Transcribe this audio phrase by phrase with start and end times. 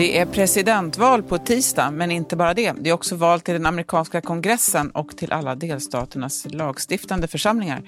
[0.00, 2.72] Det är presidentval på tisdag, men inte bara det.
[2.80, 7.82] Det är också val till den amerikanska kongressen och till alla delstaternas lagstiftande församlingar.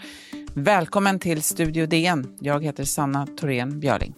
[0.54, 2.36] Välkommen till Studio DN.
[2.40, 4.14] Jag heter Sanna Thorén Björling.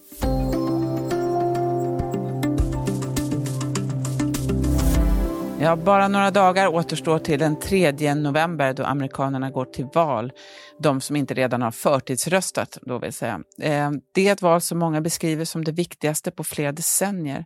[5.64, 10.32] Ja, bara några dagar återstår till den 3 november då amerikanerna går till val.
[10.78, 13.40] De som inte redan har förtidsröstat, då vill säga.
[13.60, 17.44] Eh, det är ett val som många beskriver som det viktigaste på flera decennier.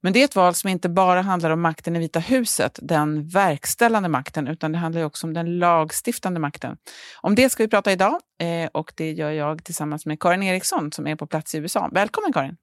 [0.00, 3.28] Men det är ett val som inte bara handlar om makten i Vita huset, den
[3.28, 6.76] verkställande makten, utan det handlar också om den lagstiftande makten.
[7.20, 10.92] Om det ska vi prata idag eh, och det gör jag tillsammans med Karin Eriksson
[10.92, 11.90] som är på plats i USA.
[11.92, 12.56] Välkommen Karin!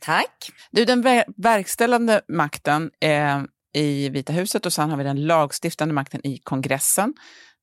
[0.00, 0.50] Tack!
[0.70, 3.42] Du, den ver verkställande makten eh,
[3.74, 7.14] i Vita huset och sen har vi den lagstiftande makten i kongressen.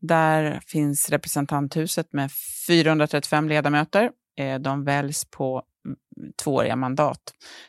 [0.01, 2.31] Där finns representanthuset med
[2.67, 4.11] 435 ledamöter.
[4.39, 5.97] Eh, de väljs på mm,
[6.43, 7.21] tvååriga mandat.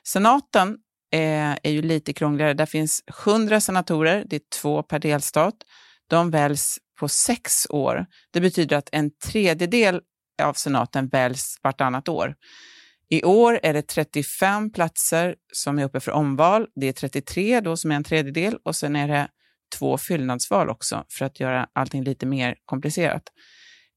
[0.05, 0.69] Senaten
[1.13, 2.55] eh, är ju lite krångligare.
[2.55, 5.55] Där finns 100 senatorer, det är två per delstat.
[6.09, 8.07] De väljs på sex år.
[8.33, 10.01] Det betyder att en tredjedel
[10.43, 12.35] av senaten väljs vartannat år.
[13.09, 16.67] I år är det 35 platser som är uppe för omval.
[16.75, 19.29] Det är 33 då som är en tredjedel och sen är det
[19.79, 23.23] två fyllnadsval också för att göra allting lite mer komplicerat.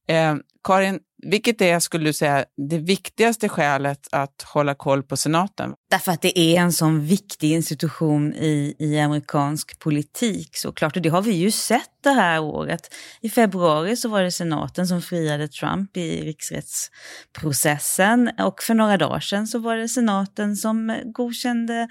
[0.08, 5.74] Eh, Karin, vilket är, skulle du säga, det viktigaste skälet att hålla koll på senaten?
[5.92, 10.96] Därför att det är en sån viktig institution i, i amerikansk politik såklart.
[10.96, 12.96] Och det har vi ju sett det här året.
[13.22, 18.32] I februari så var det senaten som friade Trump i riksrättsprocessen.
[18.40, 21.88] Och för några dagar sedan så var det senaten som godkände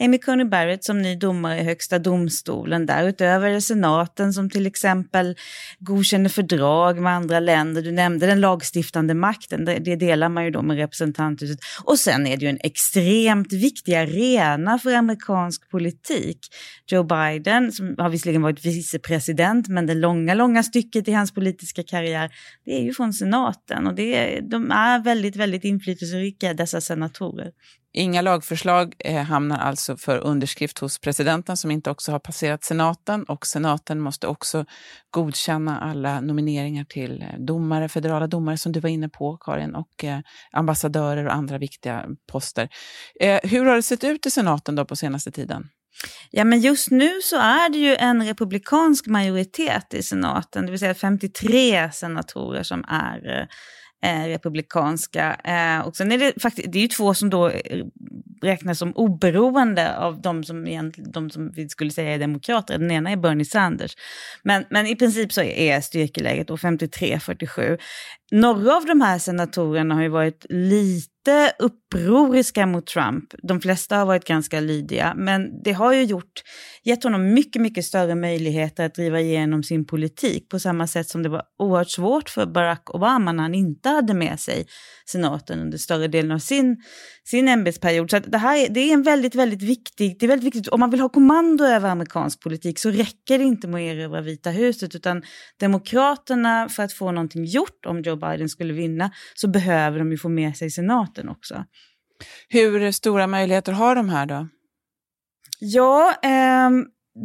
[0.00, 2.86] Amy Coney Barrett som ny domare i högsta domstolen.
[2.86, 5.36] Därutöver är det senaten som till exempel
[5.78, 7.82] godkänner fördrag med andra länder.
[7.82, 11.58] Du nämnde den lagstiftande makten, det, det delar man ju då med representanthuset.
[11.84, 16.38] Och sen är det ju en extremt viktig arena för amerikansk politik.
[16.86, 21.82] Joe Biden, som har visserligen varit vicepresident, men det långa, långa stycket i hans politiska
[21.82, 22.30] karriär,
[22.64, 23.86] det är ju från senaten.
[23.86, 27.50] Och det de är väldigt, väldigt inflytelserika, dessa senatorer.
[27.98, 33.24] Inga lagförslag eh, hamnar alltså för underskrift hos presidenten som inte också har passerat senaten
[33.24, 34.64] och senaten måste också
[35.10, 40.04] godkänna alla nomineringar till eh, domare, federala domare som du var inne på Karin och
[40.04, 40.18] eh,
[40.52, 42.68] ambassadörer och andra viktiga poster.
[43.20, 45.68] Eh, hur har det sett ut i senaten då på senaste tiden?
[46.30, 50.80] Ja, men just nu så är det ju en republikansk majoritet i senaten, det vill
[50.80, 53.46] säga 53 senatorer som är eh,
[54.04, 55.34] eh, republikanska.
[55.44, 57.84] Eh, och sen är det faktiskt, det är ju två som då eh,
[58.42, 62.78] räknas som oberoende av de som, de som vi skulle säga är demokrater.
[62.78, 63.96] Den ena är Bernie Sanders.
[64.42, 67.78] Men, men i princip så är styrkeläget 53-47.
[68.30, 73.24] Några av de här senatorerna har ju varit lite upproriska mot Trump.
[73.42, 76.42] De flesta har varit ganska lydiga, men det har ju gjort,
[76.84, 81.22] gett honom mycket, mycket större möjligheter att driva igenom sin politik på samma sätt som
[81.22, 84.66] det var oerhört svårt för Barack Obama när han inte hade med sig
[85.06, 86.76] senaten under större delen av sin,
[87.24, 88.10] sin ämbetsperiod.
[88.10, 90.80] Så det här är, det är en väldigt, väldigt viktig, det är väldigt viktigt, om
[90.80, 94.50] man vill ha kommando över amerikansk politik så räcker det inte med att erövra Vita
[94.50, 95.22] huset, utan
[95.60, 100.18] demokraterna för att få någonting gjort om Joe Biden skulle vinna så behöver de ju
[100.18, 101.64] få med sig senaten också.
[102.48, 104.48] Hur stora möjligheter har de här då?
[105.60, 106.70] Ja, eh,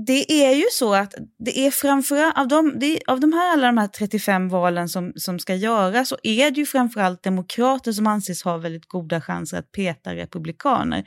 [0.05, 3.67] det är ju så att det är framförallt av de, det, av de här, alla
[3.67, 8.07] de här 35 valen som, som ska göras så är det ju framförallt demokrater som
[8.07, 11.03] anses ha väldigt goda chanser att peta republikaner.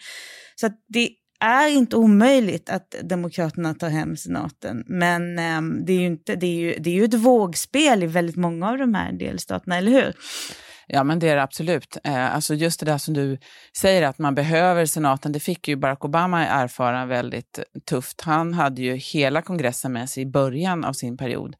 [0.55, 1.11] Så att det
[1.41, 6.47] är inte omöjligt att Demokraterna tar hem senaten, men eh, det, är ju inte, det,
[6.47, 9.93] är ju, det är ju ett vågspel i väldigt många av de här delstaterna, eller
[9.93, 10.15] hur?
[10.89, 11.97] Ja, men det är det absolut.
[12.05, 13.39] Eh, alltså just det där som du
[13.77, 17.59] säger att man behöver senaten, det fick ju Barack Obama erfara väldigt
[17.89, 18.21] tufft.
[18.21, 21.57] Han hade ju hela kongressen med sig i början av sin period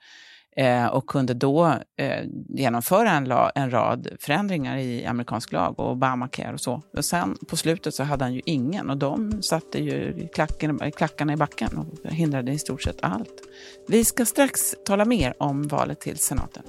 [0.57, 5.91] eh, och kunde då eh, genomföra en, la, en rad förändringar i amerikansk lag och
[5.93, 6.83] Obamacare och så.
[6.97, 11.33] Och sen på slutet så hade han ju ingen och de satte ju klacken, klackarna
[11.33, 13.43] i backen och hindrade i stort sett allt.
[13.89, 16.63] Vi ska strax tala mer om valet till senaten.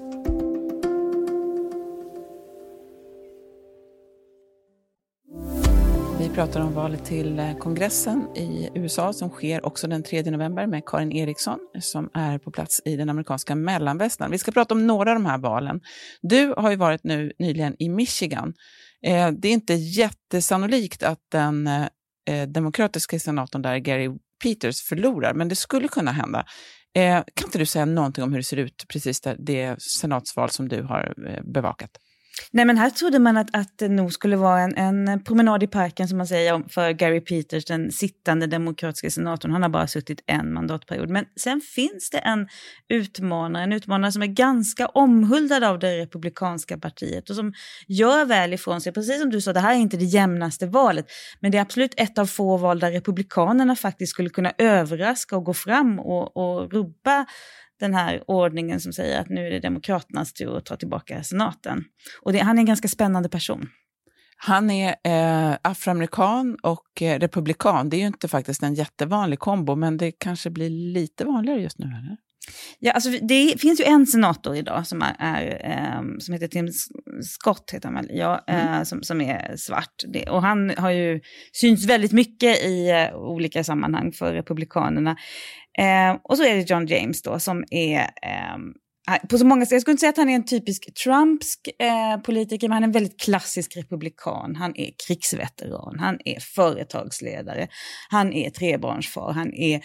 [6.27, 10.67] Vi pratar om valet till eh, kongressen i USA som sker också den 3 november
[10.67, 14.31] med Karin Eriksson som är på plats i den amerikanska mellanvästern.
[14.31, 15.81] Vi ska prata om några av de här valen.
[16.21, 18.53] Du har ju varit nu nyligen i Michigan.
[19.05, 24.09] Eh, det är inte jättesannolikt att den eh, demokratiska senatorn där, Gary
[24.43, 26.45] Peters, förlorar, men det skulle kunna hända.
[27.33, 30.69] Kan inte du säga någonting om hur det ser ut precis där, det senatsval som
[30.69, 31.13] du har
[31.53, 31.91] bevakat?
[32.51, 35.67] Nej men här trodde man att, att det nog skulle vara en, en promenad i
[35.67, 39.51] parken som man säger för Gary Peters, den sittande demokratiska senatorn.
[39.51, 41.09] Han har bara suttit en mandatperiod.
[41.09, 42.47] Men sen finns det en
[42.89, 47.53] utmanare, en utmanare som är ganska omhuldad av det republikanska partiet och som
[47.87, 48.93] gör väl ifrån sig.
[48.93, 51.05] Precis som du sa, det här är inte det jämnaste valet,
[51.39, 55.43] men det är absolut ett av få val där republikanerna faktiskt skulle kunna överraska och
[55.43, 57.25] gå fram och, och rubba
[57.79, 61.83] den här ordningen som säger att nu är det Demokraternas tur att ta tillbaka senaten.
[62.21, 63.69] Och det, han är en ganska spännande person.
[64.37, 67.89] Han är eh, afroamerikan och eh, republikan.
[67.89, 71.79] Det är ju inte faktiskt en jättevanlig kombo, men det kanske blir lite vanligare just
[71.79, 71.85] nu.
[71.85, 72.17] Eller?
[72.79, 76.67] Ja, alltså det finns ju en senator idag som, är, är um, som heter Tim
[77.21, 78.77] Scott, heter han väl, ja, mm.
[78.77, 79.93] uh, som, som är svart.
[80.13, 81.19] Det, och han har ju
[81.53, 85.11] synts väldigt mycket i uh, olika sammanhang för Republikanerna.
[85.79, 88.01] Uh, och så är det John James då som är
[88.55, 88.73] um,
[89.29, 92.21] på så många sätt, jag skulle inte säga att han är en typisk Trumpsk eh,
[92.21, 94.55] politiker, men han är en väldigt klassisk republikan.
[94.55, 97.67] Han är krigsveteran, han är företagsledare,
[98.09, 99.81] han är trebarnsfar, han är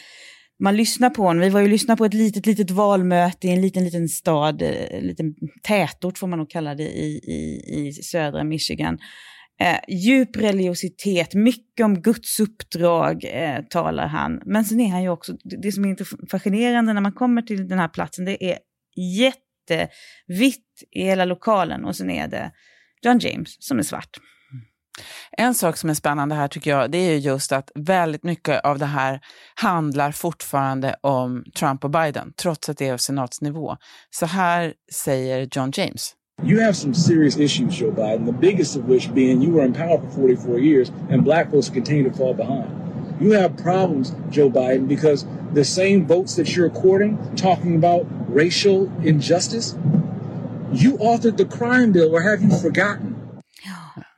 [0.63, 1.41] man lyssnar på honom.
[1.41, 4.99] Vi var ju lyssna på ett litet, litet valmöte i en liten, liten stad, eh,
[4.99, 8.99] en liten tätort får man nog kalla det, i, i, i södra Michigan.
[9.61, 14.43] Eh, djup religiositet, mycket om Guds uppdrag eh, talar han.
[14.47, 17.79] Men sen är han ju också, det som är fascinerande när man kommer till den
[17.79, 18.59] här platsen, det är
[18.97, 22.51] jättevitt i hela lokalen och sen är det
[23.03, 24.19] John James som är svart.
[25.37, 28.79] En sak som är spännande här tycker jag, det är just att väldigt mycket av
[28.79, 29.21] det här
[29.55, 33.77] handlar fortfarande om Trump och Biden, trots att det är senatsnivå.
[34.11, 36.15] Så här säger John James.
[36.45, 39.73] You have some serious issues, Joe Biden, the biggest of which being you were in
[39.73, 42.67] power for 44 years and black folks continue to fall behind.
[43.21, 48.91] You have problems, Joe Biden, because the same votes that you're courting, talking about racial
[49.05, 49.77] injustice,
[50.73, 53.12] you authored the crime bill, or have you forgotten?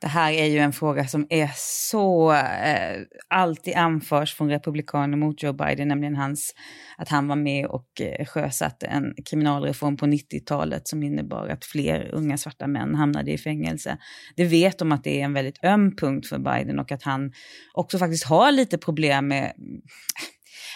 [0.05, 5.43] Det här är ju en fråga som är så eh, alltid anförs från republikaner mot
[5.43, 6.53] Joe Biden, nämligen hans,
[6.97, 12.09] att han var med och eh, sjösatte en kriminalreform på 90-talet som innebar att fler
[12.13, 13.97] unga svarta män hamnade i fängelse.
[14.35, 17.31] Det vet de att det är en väldigt öm punkt för Biden och att han
[17.73, 19.53] också faktiskt har lite problem med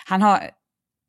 [0.05, 0.39] han har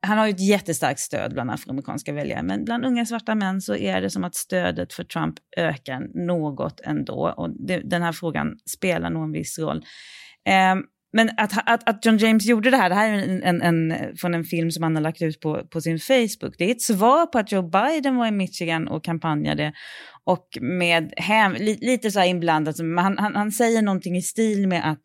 [0.02, 3.76] han har ju ett jättestarkt stöd bland afroamerikanska väljare, men bland unga svarta män så
[3.76, 7.34] är det som att stödet för Trump ökar något ändå.
[7.36, 9.84] Och det, den här frågan spelar nog en viss roll.
[10.48, 10.74] Eh,
[11.12, 14.16] men att, att, att, John James gjorde det här, det här är en, en, en,
[14.16, 16.54] från en film som han har lagt ut på, på sin Facebook.
[16.58, 19.72] Det är ett svar på att Joe Biden var i Michigan och kampanjade
[20.24, 24.68] och med hem, li, lite så här inblandat, han, han, han säger någonting i stil
[24.68, 25.02] med att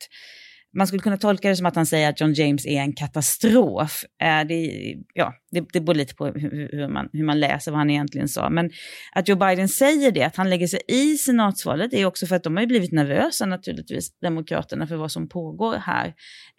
[0.76, 4.04] man skulle kunna tolka det som att han säger att John James är en katastrof.
[4.22, 7.80] Eh, det, ja, det, det beror lite på hur, hur, man, hur man läser vad
[7.80, 8.50] han egentligen sa.
[8.50, 8.70] Men
[9.12, 12.44] att Joe Biden säger det, att han lägger sig i senatsvalet, är också för att
[12.44, 16.08] de har blivit nervösa naturligtvis, Demokraterna, för vad som pågår här.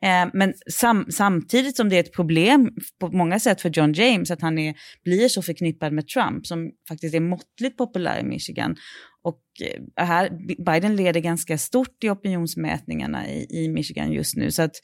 [0.03, 2.71] Eh, men sam, samtidigt som det är ett problem
[3.01, 4.75] på många sätt för John James, att han är,
[5.05, 8.77] blir så förknippad med Trump, som faktiskt är måttligt populär i Michigan.
[9.26, 9.43] Och
[9.96, 10.31] eh, här,
[10.64, 14.50] Biden leder ganska stort i opinionsmätningarna i, i Michigan just nu.
[14.50, 14.76] Så att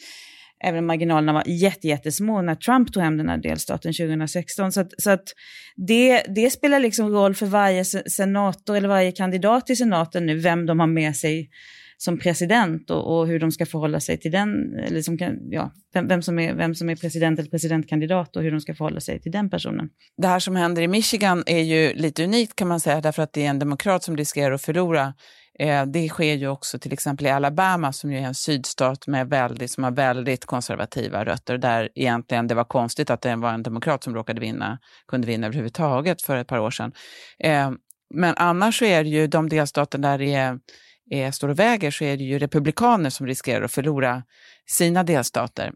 [0.65, 1.45] även om marginalerna var
[1.83, 4.73] jättesmå när Trump tog hem den här delstaten 2016.
[4.73, 5.25] Så, att, så att
[5.77, 10.67] det, det spelar liksom roll för varje senator eller varje kandidat i senaten nu, vem
[10.67, 11.49] de har med sig
[12.05, 15.73] som president och, och, hur de ska förhålla sig till den, eller som kan, ja,
[15.95, 19.01] vem, vem, som är, vem som är president eller presidentkandidat och hur de ska förhålla
[19.01, 19.89] sig till den personen.
[20.17, 23.33] Det här som händer i Michigan är ju lite unikt kan man säga, därför att
[23.33, 25.15] det är en demokrat som riskerar att förlora.
[25.59, 29.29] Eh, det sker ju också till exempel i Alabama som ju är en sydstat med
[29.29, 33.63] väldigt, som har väldigt konservativa rötter, där egentligen det var konstigt att det var en
[33.63, 34.79] demokrat som råkade vinna,
[35.09, 36.93] kunde vinna överhuvudtaget för ett par år sedan.
[37.45, 37.71] Eh,
[38.15, 40.59] men annars så är det ju de delstater där det är
[41.11, 44.23] är, står och väger så är det ju republikaner som riskerar att förlora
[44.67, 45.73] sina delstater.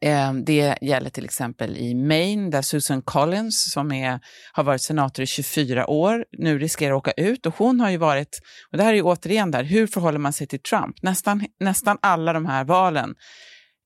[0.00, 4.20] Eh, det gäller till exempel i Maine där Susan Collins som är,
[4.52, 7.96] har varit senator i 24 år nu riskerar att åka ut och hon har ju
[7.96, 8.40] varit,
[8.70, 11.02] och det här är ju återigen där, hur förhåller man sig till Trump?
[11.02, 13.14] Nästan, nästan alla de här valen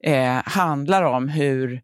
[0.04, 1.82] eh, handlar om hur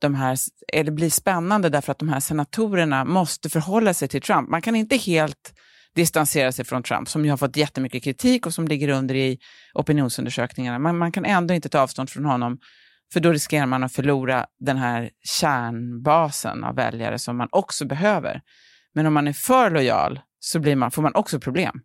[0.00, 0.38] de här,
[0.72, 4.48] eller blir spännande därför att de här senatorerna måste förhålla sig till Trump.
[4.48, 5.54] Man kan inte helt
[5.94, 9.38] distansera sig från Trump, som ju har fått jättemycket kritik och som ligger under i
[9.74, 10.78] opinionsundersökningarna.
[10.78, 12.58] Men man kan ändå inte ta avstånd från honom,
[13.12, 15.10] för då riskerar man att förlora den här
[15.40, 18.40] kärnbasen av väljare som man också behöver.
[18.94, 21.80] Men om man är för lojal så blir man, får man också problem.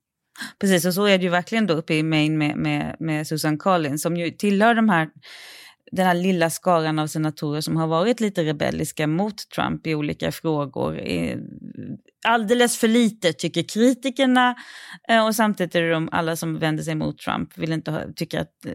[0.60, 3.58] Precis, och så är det ju verkligen då uppe i Maine med, med, med Susan
[3.58, 5.10] Collins som ju tillhör de här
[5.92, 10.32] den här lilla skaran av senatorer som har varit lite rebelliska mot Trump i olika
[10.32, 11.00] frågor.
[12.28, 14.56] Alldeles för lite tycker kritikerna
[15.10, 18.02] eh, och samtidigt är det de alla som vänder sig mot Trump vill inte ha,
[18.16, 18.74] tycker att, eh,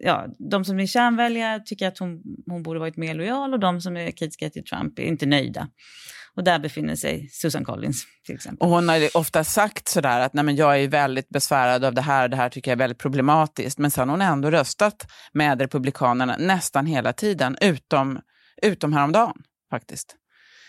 [0.00, 3.80] ja, de som är kärnväljare tycker att hon, hon borde varit mer lojal och de
[3.80, 5.68] som är kritiska till Trump är inte nöjda.
[6.36, 8.66] Och där befinner sig Susan Collins till exempel.
[8.66, 12.00] Och hon har ofta sagt sådär att Nej, men jag är väldigt besvärad av det
[12.00, 13.78] här, det här tycker jag är väldigt problematiskt.
[13.78, 18.20] Men sen har hon ändå röstat med Republikanerna nästan hela tiden, utom,
[18.62, 19.36] utom häromdagen
[19.70, 20.16] faktiskt.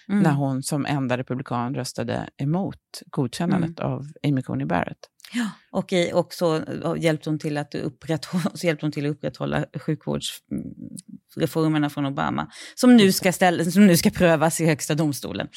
[0.09, 0.23] Mm.
[0.23, 3.91] När hon som enda republikan röstade emot godkännandet mm.
[3.91, 5.09] av Amy Coney Barrett.
[5.33, 6.61] Ja, och, i, och så
[6.97, 12.97] hjälpte hon till att upprätthålla, så hjälpte hon till att upprätthålla sjukvårdsreformerna från Obama, som
[12.97, 15.47] nu ska, ställa, som nu ska prövas i högsta domstolen.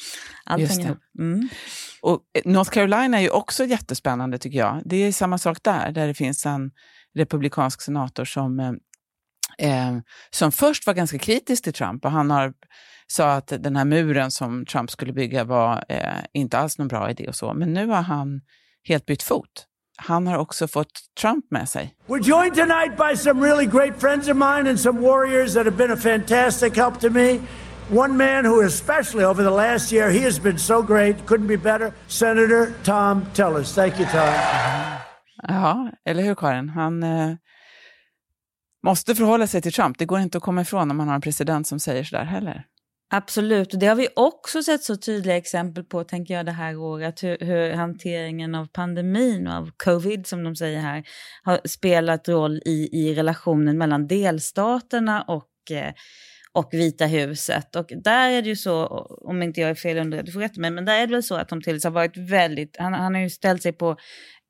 [0.45, 0.99] Allt hänger ihop.
[1.19, 1.49] Mm.
[2.01, 4.81] Och eh, North Carolina är ju också jättespännande tycker jag.
[4.85, 6.71] Det är samma sak där, där det finns en
[7.15, 8.79] republikansk senator som,
[9.59, 9.97] eh,
[10.29, 12.53] som först var ganska kritisk till Trump och han har
[13.11, 17.09] sa att den här muren som Trump skulle bygga var eh, inte alls någon bra
[17.09, 17.53] idé och så.
[17.53, 18.41] Men nu har han
[18.87, 19.65] helt bytt fot.
[19.97, 21.95] Han har också fått Trump med sig.
[22.07, 25.77] We're joined tonight by some really great friends of mine and some warriors that have
[25.77, 27.39] been a fantastic help to me.
[27.91, 31.57] One man who especially over the last year, he has been so great, couldn't be
[31.57, 31.91] better.
[32.07, 33.75] Senator Tom Tillis.
[33.75, 34.33] Thank you Tom.
[35.47, 36.69] Ja, eller hur Karin?
[36.69, 37.35] Han eh,
[38.83, 39.97] måste förhålla sig till Trump.
[39.97, 42.65] Det går inte att komma ifrån om man har en president som säger sådär heller.
[43.11, 46.77] Absolut, och det har vi också sett så tydliga exempel på, tänker jag, det här
[46.77, 47.23] året.
[47.23, 51.03] Hur, hur, hanteringen av pandemin och av covid, som de säger här,
[51.43, 55.93] har spelat roll i, i relationen mellan delstaterna och, eh,
[56.51, 57.75] och Vita huset.
[57.75, 58.87] Och där är det ju så,
[59.21, 61.23] om inte jag är fel underrättad, du får rätta mig, men där är det väl
[61.23, 63.97] så att de till har varit väldigt, han, han har ju ställt sig på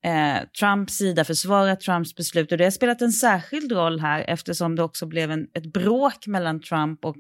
[0.06, 4.76] eh, Trumps sida, försvarar Trumps beslut och det har spelat en särskild roll här eftersom
[4.76, 7.18] det också blev en, ett bråk mellan Trump och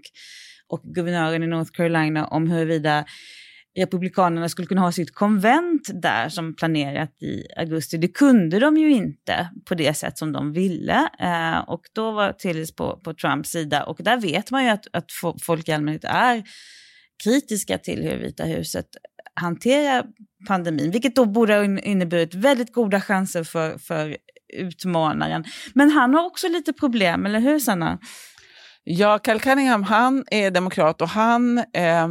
[0.69, 3.05] och guvernören i North Carolina om huruvida
[3.77, 7.98] Republikanerna skulle kunna ha sitt konvent där som planerat i augusti.
[7.98, 11.09] Det kunde de ju inte på det sätt som de ville.
[11.19, 14.88] Eh, och då var Tillis på, på Trumps sida och där vet man ju att,
[14.93, 16.43] att folk i allmänhet är
[17.24, 18.86] kritiska till hur Vita huset
[19.39, 20.03] hantera
[20.48, 24.17] pandemin, vilket då borde ha inneburit väldigt goda chanser för, för
[24.53, 25.43] utmanaren.
[25.74, 28.00] Men han har också lite problem, eller hur Sanna?
[28.84, 32.08] Ja, Cal Cunningham han är demokrat och han eh,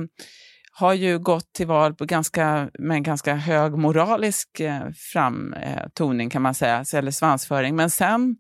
[0.72, 6.42] har ju gått till val på ganska, med en ganska hög moralisk eh, framtoning kan
[6.42, 7.76] man säga, eller svansföring.
[7.76, 8.36] Men sen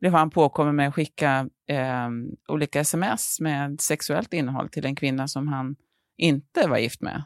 [0.00, 2.08] blev han påkommen med att skicka eh,
[2.48, 5.76] olika sms med sexuellt innehåll till en kvinna som han
[6.18, 7.24] inte var gift med.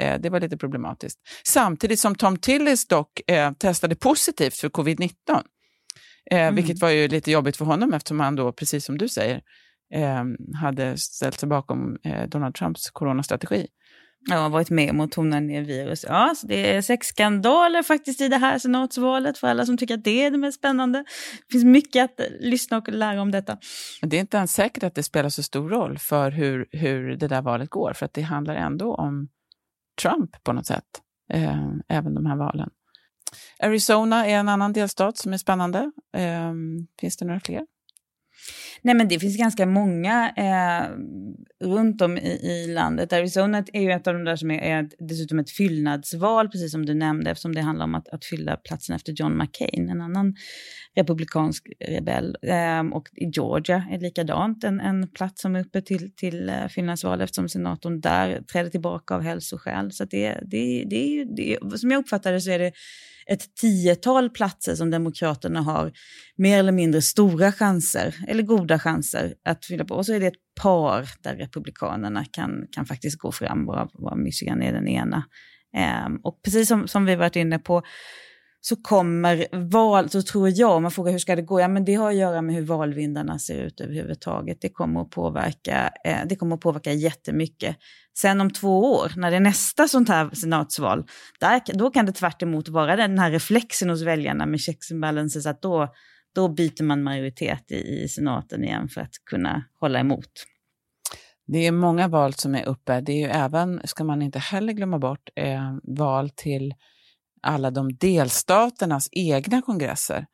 [0.00, 1.18] Eh, det var lite problematiskt.
[1.46, 5.12] Samtidigt som Tom Tillis dock eh, testade positivt för covid-19.
[6.30, 6.54] Eh, mm.
[6.54, 9.40] Vilket var ju lite jobbigt för honom eftersom han då, precis som du säger,
[9.94, 10.24] eh,
[10.60, 13.66] hade ställt sig bakom eh, Donald Trumps coronastrategi.
[14.30, 16.04] Ja, varit med om att tona ner virus.
[16.08, 19.94] Ja, så det är sex skandaler faktiskt i det här senatsvalet för alla som tycker
[19.94, 20.98] att det är det mest spännande.
[20.98, 23.58] Det finns mycket att lyssna och lära om detta.
[24.02, 27.28] Det är inte ens säkert att det spelar så stor roll för hur, hur det
[27.28, 29.28] där valet går, för att det handlar ändå om
[30.02, 30.84] Trump på något sätt,
[31.32, 32.70] eh, även de här valen.
[33.58, 35.92] Arizona är en annan delstat som är spännande.
[36.16, 36.52] Eh,
[37.00, 37.66] finns det några fler?
[38.84, 40.88] Nej men det finns ganska många eh,
[41.68, 43.12] runt om i, i, landet.
[43.12, 46.86] Arizona är ju ett av de där som är, är dessutom ett fyllnadsval, precis som
[46.86, 50.36] du nämnde, eftersom det handlar om att, att fylla platsen efter John McCain, en annan
[50.96, 52.36] republikansk rebell.
[52.42, 56.68] Eh, och i Georgia är likadant, en, en plats som är uppe till, till uh,
[56.68, 59.92] fyllnadsval eftersom senatorn där träder tillbaka av hälsoskäl.
[59.92, 62.72] Så det, det, det, det, som jag uppfattar det så är det
[63.26, 65.92] ett tiotal platser som Demokraterna har
[66.36, 69.94] mer eller mindre stora chanser, eller goda chanser, att fylla på.
[69.94, 74.62] Och så är det ett par där Republikanerna kan, kan faktiskt gå fram, varav Michigan
[74.62, 75.24] är den ena.
[76.06, 77.82] Um, och precis som, som vi varit inne på,
[78.64, 81.84] så kommer val, så tror jag, om man frågar hur ska det gå, ja men
[81.84, 84.58] det har att göra med hur valvindarna ser ut överhuvudtaget.
[84.60, 87.76] Det kommer att påverka, eh, det kommer att påverka jättemycket.
[88.18, 91.04] Sen om två år, när det är nästa sånt här senatsval,
[91.40, 95.46] där, då kan det tvärt vara den här reflexen hos väljarna med checks and balances,
[95.46, 95.88] att då,
[96.34, 100.44] då byter man majoritet i, i senaten igen för att kunna hålla emot.
[101.46, 103.00] Det är många val som är uppe.
[103.00, 106.74] Det är ju även, ska man inte heller glömma bort, eh, val till
[107.42, 110.26] alla de delstaternas egna kongresser.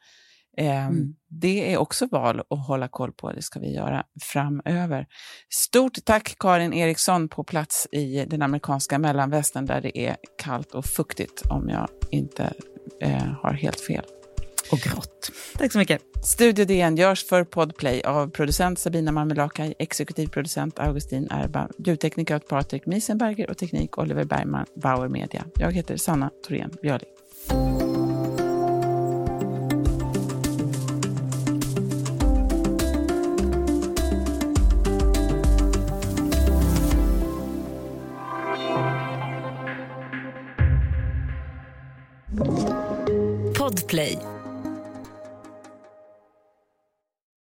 [0.59, 1.15] Eh, mm.
[1.29, 5.07] Det är också val att hålla koll på, det ska vi göra framöver.
[5.51, 10.85] Stort tack Karin Eriksson på plats i den amerikanska mellanvästern där det är kallt och
[10.85, 12.53] fuktigt om jag inte
[13.01, 14.05] eh, har helt fel.
[14.71, 15.31] Och grått.
[15.59, 16.03] Tack så mycket.
[16.25, 22.87] Studio DN görs för Podplay av producent Sabina Marmelakai, exekutiv producent Augustin Erba, ljudtekniker Patrik
[22.87, 25.45] Miesenberger och teknik Oliver Bergman, Bauer Media.
[25.55, 27.18] Jag heter Sanna Thorén Björling.